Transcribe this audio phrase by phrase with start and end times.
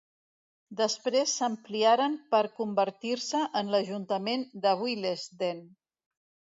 [0.79, 5.67] Després s'ampliaren per convertir-se en l'ajuntament de Willesden.